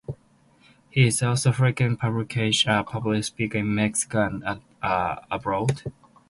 He 0.89 1.05
is 1.05 1.21
also 1.21 1.51
a 1.51 1.53
frequent 1.53 1.99
public 1.99 3.23
speaker 3.23 3.57
in 3.59 3.75
Mexico 3.75 4.41
and 4.43 4.61
abroad. 5.29 5.83